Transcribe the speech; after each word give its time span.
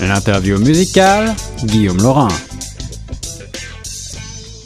L'interview 0.00 0.58
musicale, 0.58 1.34
Guillaume 1.64 1.98
Laurin. 2.02 2.28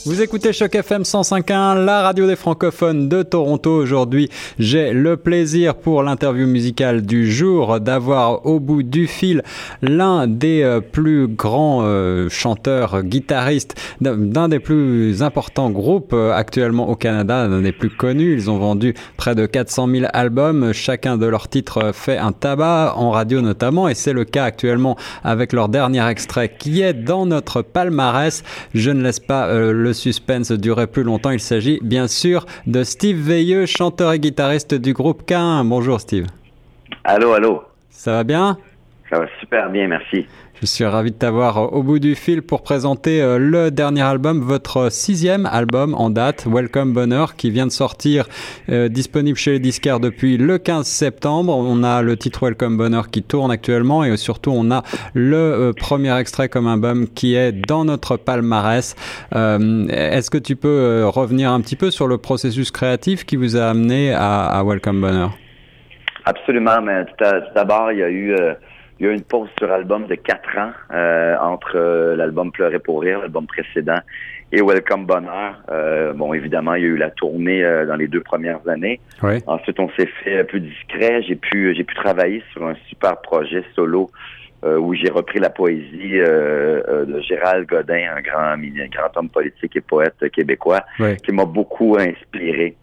Vous 0.06 0.20
écoutez 0.20 0.52
Choc 0.52 0.74
FM 0.74 1.00
105.1, 1.00 1.82
la 1.82 2.02
radio 2.02 2.26
des 2.26 2.36
francophones 2.36 3.08
de 3.08 3.22
Toronto. 3.22 3.74
Aujourd'hui, 3.74 4.28
j'ai 4.58 4.92
le 4.92 5.16
plaisir 5.16 5.76
pour 5.76 6.02
l'interview 6.02 6.46
musicale 6.46 7.00
du 7.00 7.32
jour 7.32 7.80
d'avoir 7.80 8.44
au 8.44 8.60
bout 8.60 8.82
du 8.82 9.06
fil 9.06 9.42
l'un 9.80 10.26
des 10.26 10.60
euh, 10.62 10.82
plus 10.82 11.26
grands 11.26 11.80
euh, 11.84 12.28
chanteurs, 12.28 13.02
guitaristes 13.02 13.80
d'un 14.02 14.50
des 14.50 14.58
plus 14.58 15.22
importants 15.22 15.70
groupes 15.70 16.12
euh, 16.12 16.34
actuellement 16.34 16.90
au 16.90 16.96
Canada, 16.96 17.48
d'un 17.48 17.62
des 17.62 17.72
plus 17.72 17.88
connus. 17.88 18.34
Ils 18.34 18.50
ont 18.50 18.58
vendu 18.58 18.92
près 19.16 19.34
de 19.34 19.46
400 19.46 19.88
000 19.88 20.06
albums. 20.12 20.74
Chacun 20.74 21.16
de 21.16 21.24
leurs 21.24 21.48
titres 21.48 21.92
fait 21.94 22.18
un 22.18 22.32
tabac, 22.32 22.92
en 22.96 23.10
radio 23.10 23.40
notamment, 23.40 23.88
et 23.88 23.94
c'est 23.94 24.12
le 24.12 24.26
cas 24.26 24.44
actuellement 24.44 24.98
avec 25.22 25.54
leur 25.54 25.70
dernier 25.70 26.06
extrait 26.06 26.54
qui 26.58 26.82
est 26.82 26.92
dans 26.92 27.24
notre 27.24 27.62
palmarès. 27.62 28.44
Je 28.74 28.90
ne 28.90 29.02
laisse 29.02 29.20
pas 29.20 29.50
le 29.50 29.93
suspense 29.94 30.52
durait 30.52 30.86
plus 30.86 31.02
longtemps. 31.02 31.30
Il 31.30 31.40
s'agit 31.40 31.78
bien 31.82 32.08
sûr 32.08 32.46
de 32.66 32.84
Steve 32.84 33.18
Veilleux, 33.18 33.66
chanteur 33.66 34.12
et 34.12 34.18
guitariste 34.18 34.74
du 34.74 34.92
groupe 34.92 35.28
K1. 35.28 35.66
Bonjour 35.66 36.00
Steve. 36.00 36.26
Allô, 37.04 37.32
allô. 37.32 37.62
Ça 37.90 38.12
va 38.12 38.24
bien? 38.24 38.58
Ça 39.10 39.18
va 39.18 39.26
super 39.40 39.70
bien, 39.70 39.86
merci. 39.86 40.26
Je 40.60 40.66
suis 40.66 40.84
ravi 40.84 41.10
de 41.10 41.16
t'avoir 41.16 41.74
au 41.74 41.82
bout 41.82 41.98
du 41.98 42.14
fil 42.14 42.40
pour 42.40 42.62
présenter 42.62 43.20
euh, 43.20 43.38
le 43.38 43.70
dernier 43.70 44.00
album, 44.00 44.40
votre 44.40 44.90
sixième 44.90 45.44
album 45.44 45.94
en 45.94 46.08
date, 46.08 46.46
Welcome 46.46 46.94
Bonheur, 46.94 47.36
qui 47.36 47.50
vient 47.50 47.66
de 47.66 47.70
sortir, 47.70 48.26
euh, 48.70 48.88
disponible 48.88 49.36
chez 49.36 49.52
les 49.52 49.58
disquaires 49.58 50.00
depuis 50.00 50.38
le 50.38 50.56
15 50.56 50.86
septembre. 50.86 51.54
On 51.54 51.82
a 51.82 52.00
le 52.00 52.16
titre 52.16 52.46
Welcome 52.46 52.78
Bonheur 52.78 53.10
qui 53.10 53.22
tourne 53.22 53.50
actuellement 53.50 54.04
et 54.04 54.16
surtout 54.16 54.52
on 54.54 54.70
a 54.70 54.82
le 55.12 55.36
euh, 55.36 55.72
premier 55.72 56.16
extrait 56.18 56.48
comme 56.48 56.66
album 56.66 57.08
qui 57.08 57.34
est 57.34 57.52
dans 57.52 57.84
notre 57.84 58.16
palmarès. 58.16 58.94
Est-ce 59.32 60.30
que 60.30 60.38
tu 60.38 60.56
peux 60.56 61.04
revenir 61.06 61.50
un 61.50 61.60
petit 61.60 61.76
peu 61.76 61.90
sur 61.90 62.06
le 62.06 62.16
processus 62.16 62.70
créatif 62.70 63.26
qui 63.26 63.36
vous 63.36 63.56
a 63.56 63.66
amené 63.66 64.14
à, 64.14 64.46
à 64.46 64.64
Welcome 64.64 65.00
Bonheur? 65.00 65.36
Absolument, 66.24 66.80
mais 66.80 67.04
tout 67.04 67.24
d'abord, 67.54 67.92
il 67.92 67.98
y 67.98 68.02
a 68.02 68.08
eu 68.08 68.34
il 68.98 69.06
y 69.06 69.08
a 69.08 69.12
eu 69.12 69.14
une 69.14 69.22
pause 69.22 69.48
sur 69.58 69.70
album 69.72 70.06
de 70.06 70.14
quatre 70.14 70.56
ans 70.56 70.70
euh, 70.92 71.36
entre 71.38 71.76
euh, 71.76 72.16
l'album 72.16 72.52
Pleurer 72.52 72.78
pour 72.78 73.02
rire, 73.02 73.20
l'album 73.20 73.46
précédent, 73.46 73.98
et 74.52 74.62
Welcome 74.62 75.06
Bonheur. 75.06 75.62
Euh, 75.70 76.12
bon, 76.12 76.32
évidemment, 76.32 76.74
il 76.74 76.82
y 76.82 76.86
a 76.86 76.90
eu 76.90 76.96
la 76.96 77.10
tournée 77.10 77.62
dans 77.88 77.96
les 77.96 78.06
deux 78.06 78.20
premières 78.20 78.66
années. 78.68 79.00
Ensuite, 79.46 79.80
on 79.80 79.88
s'est 79.96 80.08
fait 80.22 80.44
plus 80.44 80.60
discret. 80.60 81.22
J'ai 81.22 81.34
pu 81.34 81.74
j'ai 81.74 81.82
pu 81.82 81.94
travailler 81.94 82.42
sur 82.52 82.64
un 82.64 82.74
super 82.88 83.20
projet 83.20 83.64
solo 83.74 84.10
où 84.62 84.94
j'ai 84.94 85.10
repris 85.10 85.40
la 85.40 85.50
poésie 85.50 86.12
de 86.18 87.20
Gérald 87.20 87.66
Godin, 87.66 88.14
un 88.16 88.22
grand, 88.22 88.52
un 88.52 88.88
grand 88.88 89.14
homme 89.16 89.28
politique 89.28 89.76
et 89.76 89.82
poète 89.82 90.30
québécois, 90.32 90.80
qui 91.22 91.32
m'a 91.32 91.44
beaucoup 91.44 91.98
inspiré, 91.98 92.76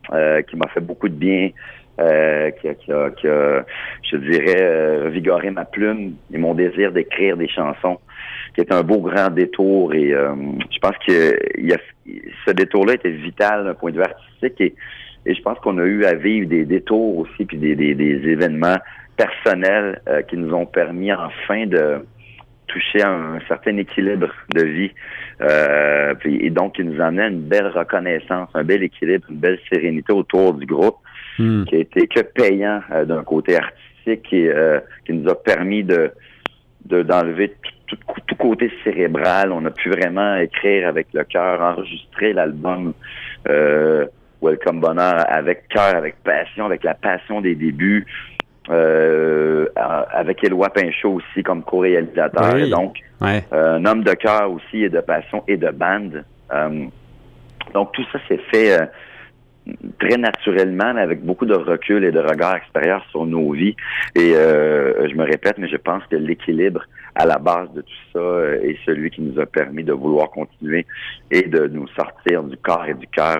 qui 0.48 0.56
m'a 0.58 0.68
fait 0.74 0.82
beaucoup 0.82 1.10
de 1.10 1.16
bien. 1.16 1.50
Euh, 2.02 2.52
qui, 2.52 2.68
a, 2.68 2.74
qui, 3.12 3.28
a, 3.28 3.66
je 4.10 4.18
dirais, 4.18 4.62
euh, 4.62 5.10
vigoré 5.10 5.52
ma 5.52 5.66
plume 5.66 6.16
et 6.34 6.38
mon 6.38 6.56
désir 6.56 6.92
d'écrire 6.92 7.38
des 7.38 7.48
chansons, 7.48 8.00
qui 8.56 8.62
est 8.62 8.72
un 8.72 8.82
beau 8.82 9.00
grand 9.00 9.30
détour. 9.30 9.94
Et 9.94 10.12
euh, 10.14 10.34
je 10.72 10.80
pense 10.80 10.96
que 11.06 11.38
ce 12.46 12.52
détour-là 12.52 12.94
était 12.94 13.12
vital 13.12 13.66
d'un 13.66 13.74
point 13.76 13.92
de 13.92 13.98
vue 13.98 14.04
artistique 14.04 14.62
et, 14.62 14.76
je 15.28 15.40
pense 15.44 15.60
qu'on 15.60 15.78
a 15.78 15.84
eu 15.84 16.04
à 16.06 16.16
vivre 16.16 16.50
des 16.50 16.66
détours 16.66 17.20
aussi, 17.20 17.46
puis 17.46 17.58
des, 17.58 17.76
événements 17.76 18.78
personnels 19.16 20.02
qui 20.28 20.36
nous 20.36 20.52
ont 20.52 20.66
permis 20.66 21.14
enfin 21.14 21.68
de 21.68 22.04
toucher 22.66 23.04
à 23.04 23.12
un 23.12 23.40
certain 23.48 23.78
équilibre 23.78 24.34
de 24.56 24.64
vie. 24.64 24.92
Euh, 25.42 26.14
et 26.26 26.50
donc, 26.50 26.76
qui 26.76 26.84
nous 26.84 27.00
amenait 27.02 27.28
une 27.28 27.42
belle 27.42 27.68
reconnaissance, 27.68 28.50
un 28.54 28.64
bel 28.64 28.84
équilibre, 28.84 29.26
une 29.30 29.38
belle 29.38 29.60
sérénité 29.72 30.14
autour 30.14 30.54
du 30.54 30.66
groupe. 30.66 30.98
Hmm. 31.40 31.64
qui 31.64 31.76
a 31.76 31.80
été 31.80 32.08
que 32.08 32.20
payant 32.22 32.82
euh, 32.92 33.06
d'un 33.06 33.24
côté 33.24 33.58
artistique 33.58 34.34
et 34.34 34.50
euh, 34.50 34.80
qui 35.06 35.14
nous 35.14 35.30
a 35.30 35.36
permis 35.36 35.84
de 35.84 36.12
d'enlever 36.84 37.56
tout, 37.88 37.96
tout, 38.28 38.36
côté 38.36 38.72
cérébral. 38.84 39.52
On 39.54 39.64
a 39.66 39.70
pu 39.70 39.90
vraiment 39.90 40.36
écrire 40.36 40.88
avec 40.88 41.08
le 41.14 41.24
cœur, 41.24 41.62
enregistrer 41.62 42.34
l'album 42.34 42.94
euh, 43.48 44.08
Welcome 44.42 44.82
Bonheur 44.82 45.24
avec 45.30 45.68
cœur, 45.70 45.96
avec 45.96 46.16
passion, 46.24 46.66
avec 46.66 46.84
la 46.84 46.96
passion 46.96 47.40
des 47.40 47.56
débuts, 47.56 48.06
avec 48.68 50.44
Éloi 50.44 50.70
Pinchot 50.70 51.14
aussi 51.14 51.44
comme 51.44 51.64
co-réalisateur. 51.64 52.68
Donc, 52.68 52.98
un 53.22 53.86
homme 53.86 54.04
de 54.04 54.14
cœur 54.14 54.52
aussi 54.52 54.84
et 54.84 54.90
de 54.90 55.00
passion 55.02 55.44
et 55.48 55.56
de 55.56 55.70
bande. 55.70 56.26
donc, 57.74 57.92
tout 57.94 58.04
ça 58.12 58.20
s'est 58.28 58.42
fait 58.52 58.90
très 60.00 60.18
naturellement, 60.18 60.96
avec 60.96 61.24
beaucoup 61.24 61.46
de 61.46 61.56
recul 61.56 62.04
et 62.04 62.12
de 62.12 62.20
regard 62.20 62.56
extérieur 62.56 63.06
sur 63.12 63.26
nos 63.26 63.52
vies. 63.52 63.76
Et 64.16 64.34
euh, 64.36 65.08
je 65.08 65.16
me 65.16 65.24
répète, 65.24 65.58
mais 65.58 65.68
je 65.68 65.78
pense 65.78 66.04
que 66.10 66.16
l'équilibre 66.16 66.84
à 67.16 67.26
la 67.26 67.38
base 67.38 67.72
de 67.74 67.82
tout 67.82 68.02
ça 68.14 68.20
euh, 68.20 68.62
est 68.62 68.78
celui 68.86 69.10
qui 69.10 69.22
nous 69.22 69.40
a 69.40 69.46
permis 69.46 69.84
de 69.84 69.94
vouloir 69.94 70.30
continuer 70.30 70.86
et 71.30 71.44
de 71.44 71.68
nous 71.68 71.88
sortir 71.90 72.44
du 72.44 72.58
corps 72.58 72.86
et 72.86 72.94
du 72.94 73.08
cœur 73.08 73.40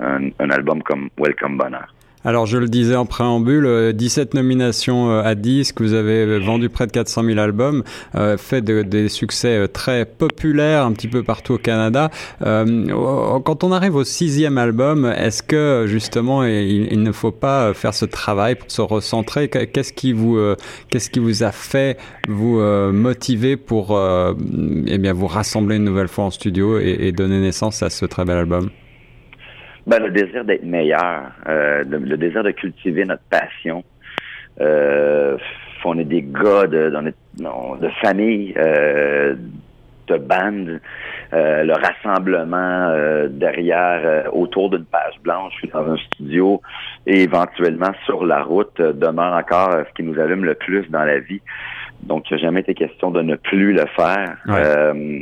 un, 0.00 0.28
un 0.38 0.50
album 0.50 0.82
comme 0.82 1.08
Welcome 1.18 1.58
Bonheur. 1.58 1.92
Alors, 2.24 2.46
je 2.46 2.58
le 2.58 2.68
disais 2.68 2.96
en 2.96 3.06
préambule, 3.06 3.92
17 3.94 4.34
euh, 4.34 4.38
nominations 4.38 5.10
euh, 5.10 5.22
à 5.22 5.34
disques, 5.34 5.80
vous 5.80 5.94
avez 5.94 6.38
vendu 6.40 6.68
près 6.68 6.86
de 6.86 6.92
400 6.92 7.22
000 7.24 7.38
albums, 7.38 7.84
euh, 8.16 8.36
fait 8.36 8.62
des 8.62 9.08
succès 9.08 9.68
très 9.68 10.04
populaires 10.04 10.84
un 10.84 10.92
petit 10.92 11.06
peu 11.06 11.22
partout 11.22 11.54
au 11.54 11.58
Canada. 11.58 12.10
quand 12.40 13.64
on 13.64 13.72
arrive 13.72 13.94
au 13.94 14.04
sixième 14.04 14.58
album, 14.58 15.06
est-ce 15.06 15.42
que 15.42 15.84
justement 15.86 16.44
il, 16.44 17.02
ne 17.02 17.12
faut 17.12 17.30
pas 17.30 17.72
faire 17.74 17.94
ce 17.94 18.04
travail 18.04 18.56
pour 18.56 18.70
se 18.70 18.82
recentrer? 18.82 19.48
Qu'est-ce 19.48 19.92
qui 19.92 20.12
vous, 20.12 20.38
qu'est-ce 20.90 21.10
qui 21.10 21.20
vous 21.20 21.42
a 21.42 21.52
fait 21.52 21.98
vous 22.28 22.60
motiver 22.92 23.56
pour 23.56 23.98
eh 24.86 24.98
bien 24.98 25.12
vous 25.12 25.26
rassembler 25.26 25.76
une 25.76 25.84
nouvelle 25.84 26.08
fois 26.08 26.24
en 26.24 26.30
studio 26.30 26.78
et 26.78 27.12
donner 27.12 27.40
naissance 27.40 27.82
à 27.82 27.90
ce 27.90 28.06
très 28.06 28.24
bel 28.24 28.38
album? 28.38 28.70
Ben, 29.88 30.02
le 30.02 30.10
désir 30.10 30.44
d'être 30.44 30.64
meilleur, 30.64 31.32
euh, 31.48 31.82
le, 31.88 32.16
désir 32.16 32.44
de 32.44 32.50
cultiver 32.50 33.04
notre 33.04 33.22
passion. 33.30 33.82
Euh, 34.60 35.38
on 35.84 35.98
est 35.98 36.04
des 36.04 36.22
gars 36.22 36.66
de, 36.66 36.90
de 36.90 37.88
famille, 38.02 38.52
euh, 38.58 39.34
de 40.06 40.16
bande, 40.16 40.80
euh, 41.32 41.64
le 41.64 41.72
rassemblement 41.72 42.88
euh, 42.90 43.28
derrière, 43.30 44.34
autour 44.34 44.70
d'une 44.70 44.84
page 44.84 45.14
blanche, 45.22 45.54
dans 45.72 45.92
un 45.92 45.96
studio 45.96 46.60
et 47.06 47.22
éventuellement 47.22 47.92
sur 48.04 48.24
la 48.26 48.42
route 48.42 48.80
demeure 48.80 49.34
encore 49.34 49.70
ce 49.88 49.94
qui 49.94 50.02
nous 50.02 50.18
allume 50.18 50.44
le 50.44 50.54
plus 50.54 50.88
dans 50.90 51.04
la 51.04 51.18
vie. 51.18 51.40
Donc, 52.02 52.30
il 52.30 52.34
n'a 52.34 52.42
jamais 52.42 52.60
été 52.60 52.74
question 52.74 53.10
de 53.10 53.22
ne 53.22 53.36
plus 53.36 53.72
le 53.72 53.84
faire. 53.96 54.36
Euh, 54.48 55.20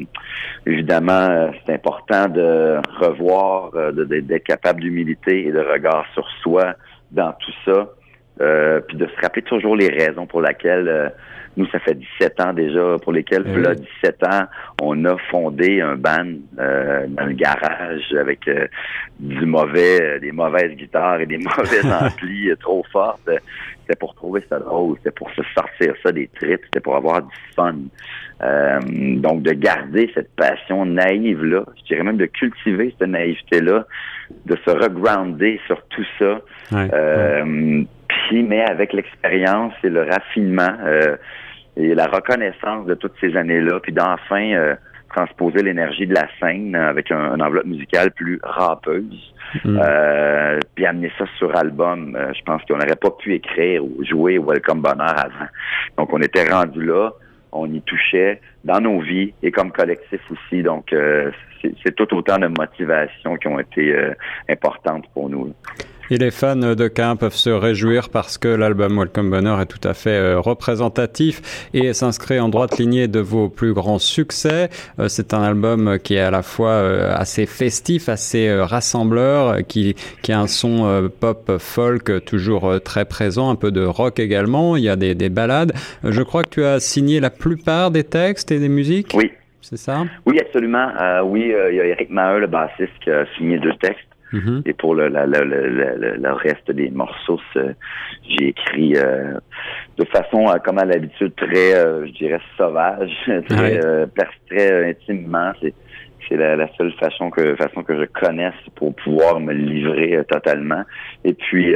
évidemment, 0.67 1.51
c'est 1.65 1.75
important 1.75 2.29
de 2.29 2.77
revoir, 3.01 3.71
euh, 3.75 3.93
d'être 3.93 4.45
capable 4.45 4.81
d'humilité 4.81 5.47
et 5.47 5.53
de 5.53 5.61
regard 5.61 6.05
sur 6.15 6.29
soi 6.43 6.75
dans 7.11 7.33
tout 7.33 7.53
ça. 7.65 7.89
Euh, 8.41 8.81
puis 8.87 8.99
de 8.99 9.07
se 9.07 9.21
rappeler 9.23 9.43
toujours 9.43 9.77
les 9.77 9.89
raisons 9.89 10.27
pour 10.27 10.43
lesquelles 10.43 10.89
euh, 10.89 11.09
nous, 11.57 11.67
ça 11.69 11.79
fait 11.79 11.95
17 11.95 12.41
ans 12.41 12.53
déjà, 12.53 12.97
pour 13.03 13.13
lesquelles, 13.13 13.47
eh 13.47 13.59
là, 13.59 13.75
17 13.75 14.25
ans, 14.25 14.45
on 14.83 15.07
a 15.07 15.17
fondé 15.31 15.81
un 15.81 15.97
band 15.97 16.27
euh, 16.59 17.07
dans 17.09 17.25
le 17.25 17.33
garage 17.33 18.13
avec 18.21 18.41
du 19.19 19.47
mauvais, 19.47 20.21
des 20.21 20.33
mauvaises 20.33 20.77
guitares 20.77 21.21
et 21.21 21.27
des 21.27 21.39
mauvais 21.57 21.81
amplis 21.91 22.51
trop 22.61 22.85
fortes. 22.93 23.31
C'était 23.81 23.99
pour 23.99 24.15
trouver 24.17 24.45
ça 24.51 24.59
drôle, 24.59 24.97
c'était 24.99 25.13
pour 25.13 25.31
se 25.31 25.41
sortir 25.55 25.95
ça 26.03 26.13
des 26.13 26.29
tripes, 26.29 26.61
c'était 26.65 26.81
pour 26.81 26.97
avoir 26.97 27.23
du 27.23 27.35
fun. 27.55 27.75
donc, 28.43 29.41
de 29.41 29.53
garder 29.53 30.11
cette 30.13 30.35
passion 30.37 30.85
naïve-là, 30.85 31.65
je 31.79 31.85
dirais 31.85 32.03
même 32.03 32.19
de 32.19 32.27
cultiver 32.27 32.95
cette 32.99 33.09
naïveté-là, 33.09 33.87
de 34.45 34.57
se 34.63 34.71
regrounder 34.71 35.59
sur 35.67 35.81
tout 35.87 36.05
ça. 36.19 36.43
Mais 38.33 38.63
avec 38.63 38.93
l'expérience 38.93 39.73
et 39.85 39.89
le 39.89 40.03
raffinement 40.03 40.77
euh, 40.85 41.17
et 41.77 41.95
la 41.95 42.07
reconnaissance 42.07 42.87
de 42.87 42.95
toutes 42.95 43.15
ces 43.21 43.37
années-là, 43.37 43.81
puis 43.81 43.93
d'enfin 43.93 44.53
euh, 44.53 44.75
transposer 45.15 45.63
l'énergie 45.63 46.07
de 46.07 46.15
la 46.15 46.27
scène 46.41 46.75
avec 46.75 47.11
un, 47.11 47.39
enveloppe 47.41 47.67
musicale 47.67 48.11
plus 48.11 48.41
rappeuse, 48.43 49.35
mm. 49.65 49.79
euh, 49.83 50.59
puis 50.75 50.87
amener 50.87 51.13
ça 51.19 51.25
sur 51.39 51.55
album. 51.57 52.19
je 52.37 52.43
pense 52.43 52.63
qu'on 52.65 52.79
n'aurait 52.79 52.97
pas 52.97 53.11
pu 53.11 53.35
écrire 53.35 53.85
ou 53.85 54.05
jouer 54.05 54.39
Welcome 54.39 54.81
Bonheur 54.81 55.17
avant. 55.19 55.49
Donc, 55.97 56.13
on 56.13 56.21
était 56.21 56.49
rendu 56.49 56.85
là, 56.85 57.13
on 57.53 57.73
y 57.73 57.81
touchait 57.83 58.41
dans 58.65 58.81
nos 58.81 59.01
vies 59.01 59.33
et 59.43 59.51
comme 59.51 59.71
collectif 59.71 60.21
aussi. 60.31 60.63
Donc, 60.63 60.95
c'est 61.63 61.95
tout 61.95 62.15
autant 62.15 62.39
de 62.39 62.49
motivations 62.49 63.37
qui 63.37 63.49
ont 63.49 63.59
été 63.59 63.95
importantes 64.49 65.07
pour 65.15 65.31
nous. 65.31 65.55
Et 66.09 66.19
les 66.19 66.31
fans 66.31 66.55
de 66.55 66.87
Cain 66.87 67.17
peuvent 67.17 67.35
se 67.35 67.51
réjouir 67.51 68.11
parce 68.11 68.39
que 68.39 68.47
l'album 68.47 68.97
Welcome 68.97 69.29
Bonheur 69.29 69.61
est 69.61 69.67
tout 69.67 69.81
à 69.83 69.93
fait 69.93 70.11
euh, 70.11 70.39
représentatif 70.39 71.69
et 71.75 71.93
s'inscrit 71.95 72.39
en 72.39 72.49
droite 72.49 72.79
lignée 72.79 73.09
de 73.09 73.19
vos 73.19 73.49
plus 73.49 73.73
grands 73.73 73.99
succès. 73.99 74.69
Euh, 75.01 75.09
c'est 75.09 75.35
un 75.35 75.43
album 75.43 75.99
qui 75.99 76.15
est 76.15 76.21
à 76.21 76.31
la 76.31 76.43
fois 76.43 76.71
euh, 76.71 77.13
assez 77.13 77.45
festif, 77.47 78.09
assez 78.09 78.55
rassembleur, 78.55 79.67
qui, 79.67 79.97
qui 80.23 80.31
a 80.31 80.39
un 80.39 80.47
son 80.47 81.11
pop 81.21 81.51
folk 81.59 82.25
toujours 82.25 82.81
très 82.85 83.05
présent, 83.05 83.51
un 83.51 83.57
peu 83.57 83.73
de 83.73 83.85
rock 83.85 84.21
également. 84.21 84.77
Il 84.77 84.85
y 84.85 84.89
a 84.89 84.95
des, 84.95 85.17
des 85.17 85.29
balades. 85.29 85.73
Je 86.05 86.23
crois 86.23 86.45
que 86.45 86.51
tu 86.51 86.65
as 86.65 86.79
signé 86.79 87.19
la 87.19 87.31
plupart 87.31 87.91
des 87.91 88.05
textes 88.05 88.53
et 88.53 88.61
des 88.61 88.69
musiques. 88.69 89.13
Oui. 89.15 89.33
C'est 89.61 89.77
ça? 89.77 90.05
Oui, 90.27 90.39
absolument. 90.39 90.93
oui, 91.25 91.53
il 91.71 91.75
y 91.75 91.81
a 91.81 91.87
Eric 91.87 92.11
Maheu, 92.11 92.39
le 92.39 92.47
bassiste, 92.47 92.93
qui 93.03 93.11
a 93.11 93.27
signé 93.37 93.59
deux 93.59 93.75
textes. 93.81 94.07
Mm-hmm. 94.33 94.63
Et 94.67 94.73
pour 94.73 94.95
le, 94.95 95.09
le, 95.09 96.33
reste 96.33 96.71
des 96.71 96.91
morceaux, 96.91 97.41
j'ai 97.55 98.49
écrit 98.49 98.95
euh, 98.97 99.35
de 99.99 100.05
façon, 100.07 100.49
euh, 100.49 100.59
comme 100.59 100.79
à 100.79 100.85
l'habitude, 100.85 101.35
très, 101.37 101.75
euh, 101.75 102.07
je 102.07 102.13
dirais, 102.13 102.41
sauvage, 102.57 103.11
très, 103.49 103.81
très 104.49 104.91
intimement. 104.91 105.53
C'est, 105.61 105.75
la, 106.37 106.69
seule 106.77 106.93
façon 106.95 107.31
que 107.31 107.55
façon 107.55 107.85
que 107.85 107.97
je 108.01 108.05
connaisse 108.07 108.55
pour 108.75 108.95
pouvoir 108.97 109.39
me 109.39 109.53
livrer 109.53 110.21
totalement. 110.29 110.83
Et 111.23 111.35
puis 111.35 111.73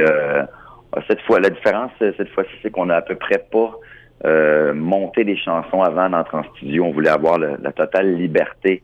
cette 1.07 1.21
fois, 1.21 1.39
la 1.39 1.49
différence 1.49 1.91
cette 1.99 2.27
fois-ci, 2.31 2.51
c'est 2.61 2.69
qu'on 2.69 2.89
a 2.89 2.97
à 2.97 3.01
peu 3.01 3.15
près 3.15 3.41
pas 3.49 4.73
monté 4.73 5.23
les 5.23 5.37
chansons 5.37 5.81
avant 5.81 6.09
d'entrer 6.09 6.39
en 6.39 6.43
studio. 6.55 6.83
On 6.83 6.91
voulait 6.91 7.11
avoir 7.11 7.39
la 7.39 7.71
totale 7.71 8.13
liberté 8.17 8.83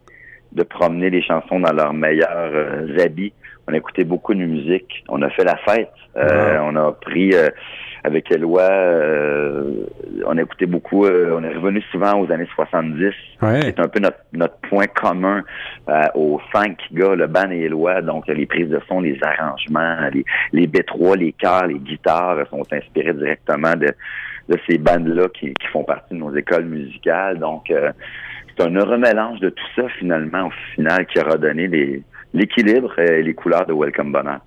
de 0.53 0.63
promener 0.63 1.09
les 1.09 1.21
chansons 1.21 1.59
dans 1.59 1.73
leurs 1.73 1.93
meilleurs 1.93 2.87
habits 2.97 3.33
on 3.67 3.73
a 3.73 3.77
écouté 3.77 4.03
beaucoup 4.03 4.33
de 4.33 4.39
musique. 4.39 5.03
On 5.09 5.21
a 5.21 5.29
fait 5.29 5.43
la 5.43 5.57
fête. 5.57 5.91
Euh, 6.15 6.57
on 6.63 6.75
a 6.77 6.91
pris 6.93 7.33
euh, 7.33 7.49
avec 8.03 8.31
Eloi, 8.31 8.61
euh, 8.61 9.85
on 10.25 10.37
a 10.37 10.41
écouté 10.41 10.65
beaucoup. 10.65 11.05
on 11.05 11.43
est 11.43 11.53
revenu 11.53 11.81
souvent 11.91 12.19
aux 12.21 12.31
années 12.31 12.47
70. 12.55 13.13
C'est 13.41 13.79
un 13.79 13.87
peu 13.87 13.99
notre, 13.99 14.19
notre 14.31 14.57
point 14.69 14.87
commun 14.87 15.43
aux 16.15 16.39
cinq 16.53 16.77
gars, 16.93 17.15
le 17.15 17.27
ban 17.27 17.51
et 17.51 17.63
Eloi. 17.63 18.01
Donc 18.01 18.27
les 18.27 18.45
prises 18.45 18.69
de 18.69 18.79
son, 18.87 19.01
les 19.01 19.19
arrangements, 19.21 20.09
les, 20.13 20.23
les 20.53 20.67
B3, 20.67 21.17
les 21.17 21.33
chœurs, 21.33 21.67
les 21.67 21.79
guitares 21.79 22.37
sont 22.49 22.63
inspirés 22.71 23.13
directement 23.13 23.75
de, 23.75 23.93
de 24.47 24.57
ces 24.67 24.77
bandes-là 24.77 25.27
qui, 25.33 25.53
qui 25.53 25.67
font 25.67 25.83
partie 25.83 26.13
de 26.13 26.19
nos 26.19 26.33
écoles 26.35 26.65
musicales. 26.65 27.37
Donc 27.39 27.65
c'est 27.67 28.63
un 28.65 28.73
heureux 28.73 28.97
mélange 28.97 29.41
de 29.41 29.49
tout 29.49 29.67
ça 29.75 29.89
finalement 29.99 30.47
au 30.47 30.51
final 30.73 31.05
qui 31.07 31.19
aura 31.19 31.37
donné 31.37 31.67
des 31.67 32.01
l'équilibre 32.33 32.97
et 32.99 33.23
les 33.23 33.33
couleurs 33.33 33.65
de 33.65 33.73
Welcome 33.73 34.11
Bonheur. 34.11 34.39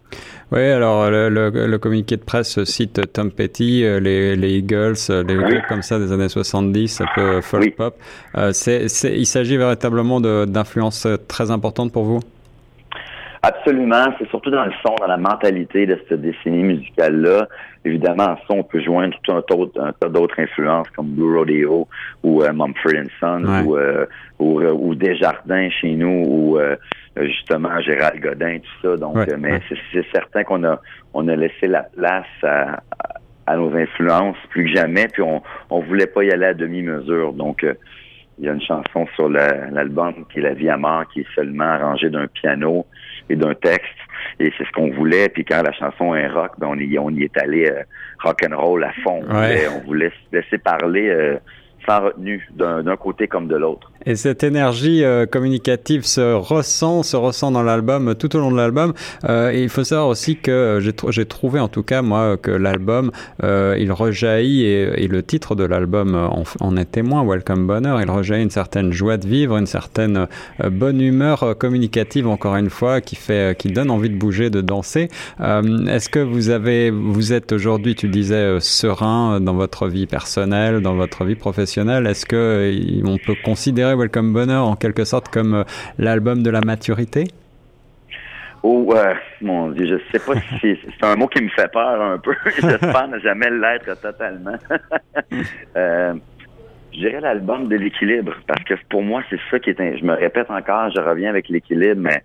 Oui, 0.53 0.63
alors 0.63 1.11
le, 1.11 1.29
le, 1.29 1.79
communiqué 1.79 2.17
de 2.17 2.25
presse 2.25 2.63
cite 2.65 3.13
Tom 3.13 3.31
Petty, 3.31 3.85
euh, 3.85 4.01
les, 4.01 4.35
les 4.35 4.59
Eagles, 4.59 4.97
euh, 5.09 5.23
les 5.23 5.37
groupes 5.37 5.67
comme 5.69 5.83
ça 5.83 5.99
des 5.99 6.11
années 6.11 6.29
70, 6.29 7.01
un 7.01 7.07
peu 7.15 7.41
folk 7.41 7.77
pop. 7.77 7.97
Euh, 8.37 8.51
c'est, 8.53 8.87
il 9.05 9.27
s'agit 9.27 9.57
véritablement 9.57 10.21
d'influences 10.21 11.07
très 11.29 11.51
importantes 11.53 11.93
pour 11.93 12.05
vous? 12.05 12.21
Absolument. 13.43 14.05
C'est 14.19 14.29
surtout 14.29 14.51
dans 14.51 14.67
le 14.67 14.73
son, 14.85 14.95
dans 14.97 15.07
la 15.07 15.17
mentalité 15.17 15.87
de 15.87 15.99
cette 16.09 16.21
décennie 16.21 16.63
musicale-là. 16.63 17.49
Évidemment, 17.87 18.25
en 18.25 18.37
son, 18.47 18.59
on 18.59 18.63
peut 18.63 18.83
joindre 18.83 19.17
tout 19.23 19.33
un, 19.33 19.93
tas 19.93 20.09
d'autres 20.11 20.39
influences 20.39 20.89
comme 20.91 21.09
Blue 21.13 21.39
Rodeo 21.39 21.89
ou 22.23 22.43
euh, 22.43 22.53
Mumford 22.53 23.09
Sons 23.19 23.45
ou, 23.65 23.77
euh, 23.77 24.05
ou, 24.39 24.61
ou, 24.61 24.95
Desjardins 24.95 25.71
chez 25.71 25.93
nous 25.93 26.25
ou 26.29 26.59
euh, 26.59 26.77
justement 27.17 27.81
Gérald 27.81 28.21
Godin, 28.21 28.59
tout 28.59 28.89
ça. 28.89 28.97
Donc, 28.99 29.17
mais 29.39 29.61
c'est 29.91 30.05
certain 30.13 30.45
qu'on 30.45 30.63
a 30.65 30.79
on 31.15 31.27
a 31.29 31.35
laissé 31.35 31.67
la 31.67 31.85
place 31.85 32.27
à, 32.43 32.83
à 33.47 33.57
nos 33.57 33.75
influences 33.75 34.37
plus 34.51 34.65
que 34.65 34.77
jamais, 34.77 35.09
puis 35.09 35.23
on 35.23 35.43
on 35.71 35.81
voulait 35.81 36.07
pas 36.07 36.25
y 36.25 36.31
aller 36.31 36.47
à 36.47 36.55
demi-mesure. 36.55 37.33
Donc 37.33 37.65
il 38.39 38.45
y 38.45 38.49
a 38.51 38.53
une 38.53 38.63
chanson 38.63 39.07
sur 39.15 39.31
l'album 39.31 40.27
qui 40.31 40.41
est 40.41 40.43
La 40.43 40.53
vie 40.53 40.69
à 40.69 40.77
mort, 40.77 41.05
qui 41.13 41.21
est 41.21 41.35
seulement 41.35 41.65
arrangée 41.65 42.11
d'un 42.11 42.27
piano 42.27 42.85
et 43.31 43.37
d'un 43.37 43.55
texte. 43.55 43.89
Et 44.39 44.53
c'est 44.57 44.67
ce 44.67 44.73
qu'on 44.73 44.91
voulait. 44.91 45.29
Puis 45.29 45.45
quand 45.45 45.63
la 45.63 45.73
chanson 45.73 46.15
est 46.15 46.29
rock, 46.29 46.53
ben 46.59 46.69
on 46.71 46.79
y, 46.79 46.99
on 46.99 47.11
y 47.11 47.25
est 47.25 47.39
allé 47.39 47.67
euh, 47.67 47.83
rock 48.23 48.41
and 48.49 48.57
roll 48.57 48.85
à 48.85 48.93
fond. 49.03 49.23
On, 49.29 49.87
voulait, 49.87 50.13
laisser 50.33 50.59
parler 50.59 51.09
euh, 51.09 51.37
sans 51.87 52.01
retenue 52.01 52.49
d'un 52.55 52.97
côté 52.97 53.29
comme 53.29 53.49
de 53.49 53.57
l'autre. 53.57 53.91
Et 54.07 54.17
cette 54.17 54.43
énergie 54.45 55.05
euh, 55.05 55.27
communicative 55.27 56.07
se 56.07 56.33
ressent, 56.33 57.03
se 57.03 57.17
ressent 57.17 57.51
dans 57.51 57.63
l'album 57.63 58.15
tout 58.15 58.35
au 58.35 58.39
long 58.39 58.51
de 58.51 58.57
l'album. 58.57 58.95
Euh, 59.29 59.51
et 59.51 59.63
il 59.63 59.69
faut 59.69 59.85
savoir 59.85 60.09
aussi 60.09 60.37
que 60.37 60.81
j'ai 60.81 61.27
trouvé 61.27 61.61
en 61.61 61.69
tout 61.69 61.83
cas 61.83 62.01
moi 62.01 62.39
que 62.39 62.51
l'album 62.51 63.11
euh, 63.43 63.77
il 63.79 63.93
rejaillit 63.93 64.65
et, 64.65 65.05
et, 65.05 65.07
le 65.07 65.23
titre 65.23 65.55
de 65.55 65.65
l'album 65.65 66.15
en, 66.15 66.45
en, 66.61 66.77
est 66.79 66.87
témoin. 66.87 67.25
Welcome 67.27 67.67
Bonheur. 67.67 68.01
Il 68.01 68.11
rejaillit 68.11 68.45
une 68.45 68.51
certaine 68.51 68.91
joie 68.91 69.19
de 69.19 69.27
vivre, 69.27 69.59
une 69.59 69.67
certaine 69.67 70.29
euh, 70.65 70.71
bonne 70.71 71.01
humeur 71.01 71.59
communicative 71.59 72.27
encore 72.27 72.57
une 72.57 72.71
fois 72.71 73.03
qui 73.03 73.17
fait, 73.17 73.57
qui 73.59 73.71
donne 73.71 73.91
envie 73.91 74.11
de 74.11 74.17
bouger, 74.17 74.49
de 74.49 74.63
danser. 74.63 75.09
Est-ce 75.41 76.09
que 76.09 76.21
vous 76.21 76.51
avez, 76.51 76.91
vous 76.91 77.33
êtes 77.33 77.53
aujourd'hui, 77.53 77.95
tu 77.95 78.09
disais 78.09 78.59
serein 78.61 79.41
dans 79.41 79.55
votre 79.55 79.89
vie 79.89 80.07
personnelle, 80.07 80.81
dans 80.81 80.95
votre 80.95 81.25
vie 81.25 81.35
professionnelle? 81.35 81.70
Est-ce 81.79 82.27
que 82.27 83.07
on 83.07 83.17
peut 83.17 83.37
considérer 83.45 83.95
Welcome 83.95 84.33
Bonheur 84.33 84.67
en 84.67 84.75
quelque 84.75 85.05
sorte 85.05 85.29
comme 85.29 85.55
euh, 85.55 85.65
l'album 85.99 86.43
de 86.43 86.51
la 86.51 86.61
maturité? 86.61 87.29
Oh, 88.63 88.93
euh, 88.95 89.15
mon 89.41 89.71
Dieu, 89.71 89.87
je 89.87 90.13
sais 90.13 90.25
pas 90.25 90.39
si 90.61 90.77
c'est 90.85 91.07
un 91.07 91.15
mot 91.15 91.29
qui 91.29 91.43
me 91.43 91.49
fait 91.51 91.71
peur 91.71 92.03
un 92.03 92.19
peu. 92.19 92.35
J'espère 92.61 93.09
ne 93.09 93.19
jamais 93.21 93.51
l'être 93.51 94.01
totalement. 94.01 94.59
euh, 95.77 96.15
je 96.93 96.99
dirais 96.99 97.21
l'album 97.21 97.69
de 97.69 97.77
l'équilibre, 97.77 98.35
parce 98.49 98.65
que 98.65 98.75
pour 98.89 99.03
moi, 99.03 99.23
c'est 99.31 99.39
ça 99.51 99.61
qui 99.61 99.71
est... 99.71 99.99
Je 99.99 100.05
me 100.05 100.15
répète 100.15 100.51
encore, 100.51 100.91
je 100.91 101.01
reviens 101.01 101.31
avec 101.31 101.49
l'équilibre, 101.49 102.01
mais 102.01 102.23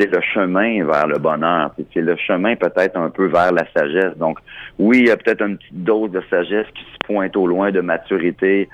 c'est 0.00 0.10
le 0.10 0.20
chemin 0.32 0.84
vers 0.84 1.06
le 1.06 1.18
bonheur. 1.18 1.72
C'est 1.92 2.00
le 2.00 2.16
chemin 2.16 2.56
peut-être 2.56 2.96
un 2.96 3.10
peu 3.10 3.26
vers 3.26 3.52
la 3.52 3.64
sagesse. 3.76 4.16
Donc, 4.16 4.38
oui, 4.78 5.00
il 5.00 5.08
y 5.08 5.10
a 5.10 5.16
peut-être 5.16 5.42
une 5.42 5.58
petite 5.58 5.84
dose 5.84 6.10
de 6.10 6.22
sagesse 6.30 6.66
qui 6.74 6.84
se 6.84 7.06
pointe 7.06 7.36
au 7.36 7.46
loin, 7.46 7.70
de 7.70 7.80
maturité, 7.80 8.68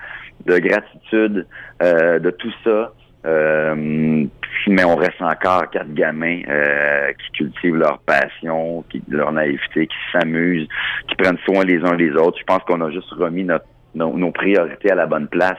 de 0.44 0.58
gratitude, 0.58 1.46
euh, 1.82 2.18
de 2.20 2.30
tout 2.30 2.52
ça. 2.62 2.92
Euh, 3.26 4.24
mais 4.68 4.84
on 4.84 4.94
reste 4.94 5.20
encore 5.20 5.68
quatre 5.70 5.92
gamins 5.94 6.42
euh, 6.48 7.12
qui 7.12 7.42
cultivent 7.42 7.76
leur 7.76 7.98
passion, 7.98 8.84
qui, 8.88 9.02
leur 9.08 9.32
naïveté, 9.32 9.88
qui 9.88 9.96
s'amusent, 10.12 10.68
qui 11.08 11.16
prennent 11.16 11.38
soin 11.44 11.64
les 11.64 11.78
uns 11.84 11.96
des 11.96 12.10
autres. 12.12 12.38
Je 12.38 12.44
pense 12.44 12.62
qu'on 12.64 12.80
a 12.82 12.90
juste 12.90 13.10
remis 13.10 13.46
nos, 13.94 14.30
priorités 14.30 14.92
à 14.92 14.94
la 14.94 15.06
bonne 15.06 15.26
place. 15.26 15.58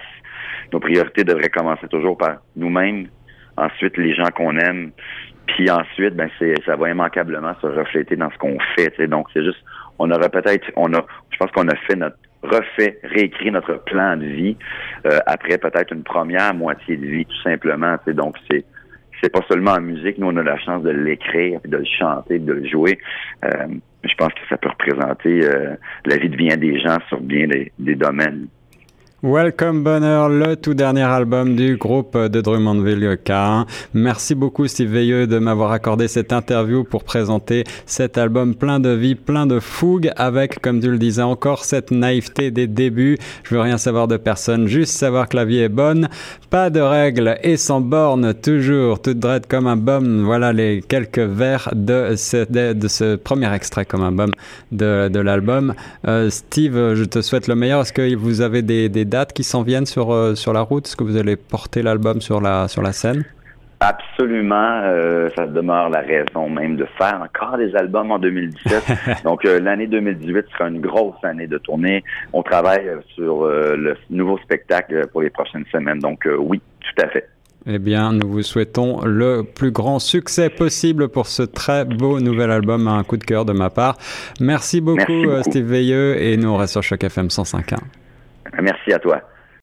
Nos 0.72 0.80
priorités 0.80 1.26
devraient 1.26 1.50
commencer 1.50 1.88
toujours 1.90 2.18
par 2.18 2.38
nous-mêmes, 2.56 3.08
ensuite 3.58 3.98
les 3.98 4.14
gens 4.14 4.30
qu'on 4.36 4.58
aime, 4.58 4.92
puis 5.48 5.70
ensuite, 5.70 6.16
ben 6.16 6.30
c'est 6.40 6.56
ça 6.66 6.76
va 6.76 6.90
immanquablement 6.90 7.54
se 7.62 7.68
refléter 7.68 8.16
dans 8.16 8.30
ce 8.32 8.38
qu'on 8.38 8.58
fait. 8.76 9.08
Donc 9.08 9.28
c'est 9.34 9.44
juste, 9.44 9.64
on 10.00 10.12
aurait 10.12 10.30
peut-être, 10.30 10.70
on 10.76 10.94
a, 10.94 11.06
je 11.32 11.38
pense 11.38 11.52
qu'on 11.52 11.68
a 11.68 11.76
fait 11.88 11.96
notre 11.96 12.18
refait, 12.44 13.00
réécrit 13.04 13.52
notre 13.52 13.84
plan 13.84 14.18
de 14.18 14.26
vie 14.26 14.58
euh, 15.06 15.20
après 15.26 15.58
peut-être 15.58 15.94
une 15.94 16.04
première 16.04 16.54
moitié 16.54 16.98
de 16.98 17.06
vie, 17.06 17.26
tout 17.26 17.42
simplement. 17.44 17.98
Donc, 18.08 18.36
c'est 18.50 18.66
c'est 19.22 19.32
pas 19.32 19.42
seulement 19.50 19.72
en 19.72 19.82
musique, 19.82 20.20
nous 20.20 20.28
on 20.28 20.38
a 20.38 20.44
la 20.44 20.60
chance 20.60 20.84
de 20.84 20.92
l'écrire, 20.92 21.60
de 21.66 21.78
le 21.78 21.86
chanter, 21.86 22.38
de 22.38 22.54
le 22.54 22.68
jouer. 22.68 23.00
Euh, 23.44 23.68
je 24.04 24.14
pense 24.16 24.32
que 24.34 24.42
ça 24.48 24.58
peut 24.58 24.70
représenter 24.70 25.44
euh, 25.44 25.74
la 26.06 26.18
vie 26.18 26.30
de 26.30 26.36
bien 26.36 26.56
des 26.56 26.80
gens 26.80 26.98
sur 27.10 27.20
bien 27.20 27.48
des 27.48 27.96
domaines. 27.96 28.48
Welcome 29.24 29.84
Bonheur, 29.84 30.30
le 30.30 30.56
tout 30.56 30.76
dernier 30.76 31.02
album 31.02 31.56
du 31.56 31.76
groupe 31.76 32.16
de 32.16 32.40
Drummondville 32.40 33.18
K1. 33.26 33.66
Merci 33.96 34.36
beaucoup 34.36 34.68
Steve 34.68 34.92
Veilleux 34.92 35.26
de 35.26 35.40
m'avoir 35.40 35.72
accordé 35.72 36.08
cette 36.08 36.32
interview 36.32 36.84
pour 36.84 37.04
présenter 37.04 37.64
cet 37.88 38.20
album 38.20 38.54
plein 38.54 38.80
de 38.80 38.90
vie, 38.90 39.16
plein 39.16 39.48
de 39.48 39.60
fougue 39.60 40.12
avec, 40.18 40.62
comme 40.62 40.80
tu 40.80 40.92
le 40.92 41.00
disais 41.00 41.24
encore, 41.24 41.66
cette 41.66 41.90
naïveté 41.90 42.52
des 42.52 42.68
débuts. 42.68 43.18
Je 43.42 43.56
veux 43.56 43.62
rien 43.62 43.80
savoir 43.80 44.08
de 44.08 44.18
personne, 44.18 44.68
juste 44.68 44.96
savoir 44.96 45.28
que 45.28 45.36
la 45.36 45.46
vie 45.46 45.62
est 45.62 45.70
bonne. 45.70 46.10
Pas 46.52 46.70
de 46.70 46.80
règles 46.80 47.40
et 47.42 47.58
sans 47.58 47.82
borne, 47.82 48.36
toujours 48.36 49.02
toute 49.02 49.18
dread 49.18 49.48
comme 49.48 49.66
un 49.66 49.78
bum. 49.78 50.26
Voilà 50.26 50.54
les 50.54 50.84
quelques 50.88 51.18
vers 51.18 51.70
de 51.74 52.14
ce, 52.16 53.16
premier 53.16 53.52
extrait 53.52 53.86
comme 53.86 54.04
un 54.04 54.12
bum 54.12 54.30
de, 54.72 55.08
de 55.08 55.20
l'album. 55.20 55.74
Euh, 56.08 56.30
Steve, 56.30 56.94
je 56.94 57.04
te 57.04 57.24
souhaite 57.24 57.48
le 57.48 57.56
meilleur. 57.56 57.82
Est-ce 57.82 57.94
que 57.94 58.16
vous 58.16 58.42
avez 58.42 58.62
des, 58.62 58.90
des 58.90 59.08
dates 59.08 59.17
qui 59.26 59.44
s'en 59.44 59.64
viennent 59.64 59.86
sur, 59.86 60.14
euh, 60.14 60.36
sur 60.36 60.54
la 60.54 60.62
route? 60.62 60.88
Est-ce 60.88 60.96
que 60.96 61.04
vous 61.04 61.18
allez 61.18 61.36
porter 61.36 61.82
l'album 61.82 62.22
sur 62.22 62.42
la, 62.42 62.68
sur 62.68 62.82
la 62.82 62.92
scène? 62.92 63.24
Absolument, 63.80 64.82
euh, 64.84 65.30
ça 65.36 65.46
demeure 65.46 65.90
la 65.90 66.00
raison 66.00 66.50
même 66.50 66.78
de 66.78 66.86
faire 66.98 67.22
encore 67.22 67.58
des 67.58 67.76
albums 67.76 68.12
en 68.12 68.18
2017. 68.18 68.84
Donc 69.24 69.46
euh, 69.46 69.60
l'année 69.60 69.86
2018 69.86 70.46
sera 70.52 70.70
une 70.70 70.82
grosse 70.82 71.24
année 71.24 71.46
de 71.46 71.60
tournée. 71.60 72.04
On 72.34 72.42
travaille 72.42 72.90
sur 73.14 73.46
le 73.46 73.96
nouveau 74.10 74.40
spectacle 74.40 75.08
pour 75.12 75.22
les 75.22 75.30
prochaines 75.30 75.66
semaines. 75.72 76.00
Donc 76.00 76.28
oui, 76.40 76.60
tout 76.80 77.04
à 77.04 77.08
fait. 77.10 77.30
Eh 77.70 77.80
bien, 77.80 78.14
nous 78.14 78.30
vous 78.30 78.44
souhaitons 78.44 79.02
le 79.04 79.44
plus 79.44 79.72
grand 79.72 80.00
succès 80.00 80.50
possible 80.50 81.10
pour 81.10 81.28
ce 81.28 81.44
très 81.44 81.84
beau 81.84 82.22
nouvel 82.22 82.50
album, 82.50 82.88
un 82.88 83.04
coup 83.04 83.18
de 83.18 83.26
cœur 83.26 83.44
de 83.44 83.52
ma 83.52 83.70
part. 83.70 83.98
Merci 84.40 84.80
beaucoup, 84.80 84.98
Merci 85.00 85.26
beaucoup. 85.26 85.44
Steve 85.44 85.66
Veilleux, 85.66 86.18
et 86.18 86.38
nous 86.38 86.48
on 86.48 86.56
reste 86.56 86.72
sur 86.72 86.84
Choc 86.84 87.04
FM 87.04 87.28
105.1. 87.28 87.78
Merci 88.62 88.94
à 88.94 89.00
toi. 89.00 89.22